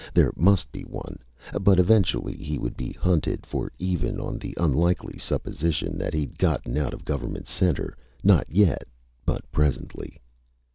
There 0.15 0.31
must 0.35 0.71
be 0.71 0.81
one. 0.81 1.17
But 1.61 1.77
eventually 1.77 2.33
he 2.33 2.57
would 2.57 2.75
be 2.75 2.91
hunted 2.93 3.45
for 3.45 3.71
even 3.77 4.19
on 4.19 4.39
the 4.39 4.57
unlikely 4.57 5.19
supposition 5.19 5.95
that 5.99 6.15
he'd 6.15 6.39
gotten 6.39 6.75
out 6.75 6.95
of 6.95 7.05
Government 7.05 7.45
Center. 7.45 7.95
Not 8.23 8.47
yet, 8.49 8.87
but 9.27 9.43
presently. 9.51 10.19